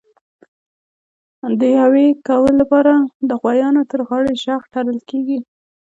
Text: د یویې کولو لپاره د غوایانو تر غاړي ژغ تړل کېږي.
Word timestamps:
د 1.59 1.61
یویې 1.77 2.07
کولو 2.27 2.51
لپاره 2.61 2.93
د 3.29 3.31
غوایانو 3.39 3.81
تر 3.91 3.99
غاړي 4.07 4.31
ژغ 4.43 4.61
تړل 4.73 4.99
کېږي. 5.09 5.39